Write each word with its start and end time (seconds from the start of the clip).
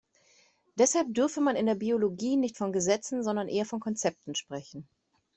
Deshalb 0.79 1.13
dürfe 1.13 1.41
man 1.41 1.55
in 1.55 1.67
der 1.67 1.75
Biologie 1.75 2.35
nicht 2.35 2.57
von 2.57 2.73
Gesetzen, 2.73 3.21
sondern 3.23 3.47
eher 3.47 3.67
von 3.67 3.79
Konzepten 3.79 4.33
sprechen. 4.33 4.87